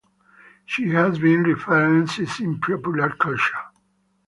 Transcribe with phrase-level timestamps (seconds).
[0.65, 3.59] She has been referenced in popular culture.